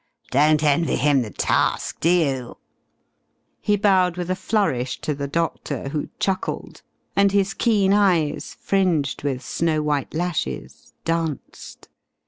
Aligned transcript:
Don't 0.31 0.63
envy 0.63 0.95
him 0.95 1.21
the 1.21 1.29
task, 1.29 1.99
do 1.99 2.09
you?" 2.09 2.57
He 3.59 3.77
bowed 3.77 4.17
with 4.17 4.31
a 4.31 4.35
flourish 4.35 4.99
to 5.01 5.13
the 5.13 5.27
doctor 5.27 5.89
who 5.89 6.09
chuckled 6.17 6.81
and 7.15 7.31
his 7.31 7.53
keen 7.53 7.93
eyes, 7.93 8.57
fringed 8.59 9.21
with 9.21 9.43
snow 9.45 9.83
white 9.83 10.15
lashes, 10.15 10.93
danced. 11.05 11.87